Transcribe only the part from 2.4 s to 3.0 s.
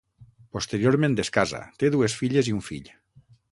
i un fill.